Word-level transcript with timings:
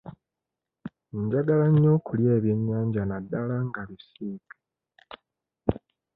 Njagala 1.21 1.65
nnyo 1.71 1.89
okulya 1.97 2.31
ebyennyanja 2.37 3.01
naddala 3.05 3.55
nga 3.67 3.81
bisiike. 3.87 4.57